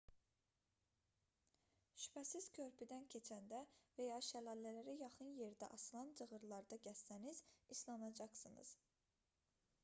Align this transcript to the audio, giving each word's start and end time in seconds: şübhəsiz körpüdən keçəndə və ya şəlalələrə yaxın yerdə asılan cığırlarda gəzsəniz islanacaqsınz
şübhəsiz 2.05 2.47
körpüdən 2.57 3.05
keçəndə 3.15 3.59
və 3.99 4.07
ya 4.07 4.17
şəlalələrə 4.29 4.97
yaxın 5.03 5.31
yerdə 5.43 5.71
asılan 5.77 6.11
cığırlarda 6.23 6.81
gəzsəniz 6.89 7.45
islanacaqsınz 7.77 8.75